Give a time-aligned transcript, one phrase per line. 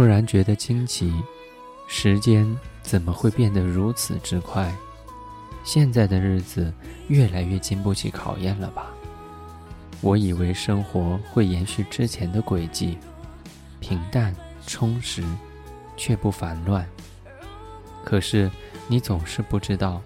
[0.00, 1.12] 突然觉得惊奇，
[1.86, 4.74] 时间怎么会变得如此之快？
[5.62, 6.72] 现在的日子
[7.08, 8.86] 越来越经不起考验了吧？
[10.00, 12.96] 我以为生活会延续之前的轨迹，
[13.78, 14.34] 平淡
[14.66, 15.22] 充实，
[15.98, 16.88] 却不烦乱。
[18.02, 18.50] 可是
[18.88, 20.00] 你总是不知道，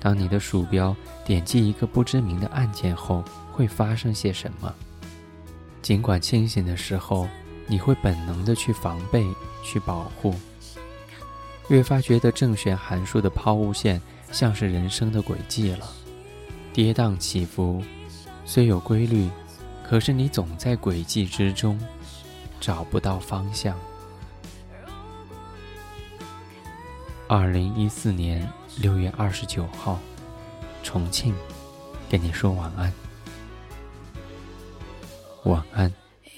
[0.00, 4.74] 当你的鼠标点击一个不知名的按键后，会发生些什么。
[5.80, 7.28] 尽管清醒的时候，
[7.66, 9.26] 你会本能的去防备、
[9.62, 10.34] 去保护，
[11.68, 14.00] 越发觉得正弦函数的抛物线
[14.30, 15.88] 像是人生的轨迹了，
[16.72, 17.82] 跌宕起伏。
[18.44, 19.30] 虽有规律，
[19.88, 21.78] 可是你总在轨迹之中
[22.60, 23.76] 找不到方向。
[27.28, 28.46] 二零一四年
[28.78, 29.98] 六月二十九号，
[30.82, 31.34] 重庆，
[32.10, 32.92] 跟你说晚安，
[35.44, 36.01] 晚安。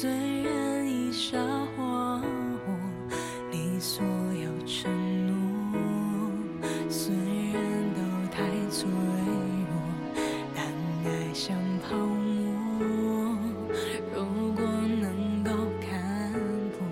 [0.00, 1.36] 虽然已傻
[1.76, 2.68] 化我，
[3.50, 4.88] 你所有承
[5.26, 5.34] 诺，
[6.88, 7.12] 虽
[7.52, 7.60] 然
[7.94, 9.74] 都太脆弱，
[10.54, 10.64] 但
[11.04, 13.36] 爱像泡沫。
[14.14, 14.62] 如果
[15.00, 16.32] 能够看
[16.78, 16.86] 破，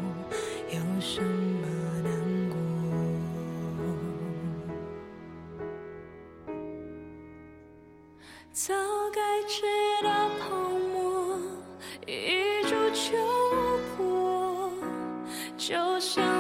[0.72, 1.64] 有什么
[2.02, 2.10] 难
[2.50, 2.58] 过？
[8.50, 8.74] 早
[9.14, 9.62] 该知
[10.02, 10.75] 道。
[15.68, 16.35] 就像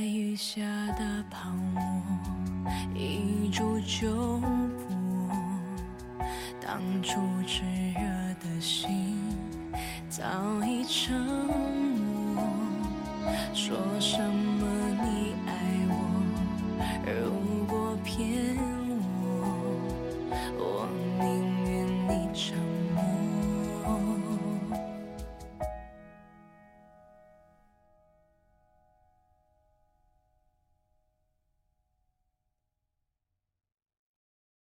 [0.00, 0.62] 在雨下
[0.96, 1.82] 的泡沫，
[2.94, 4.40] 一触就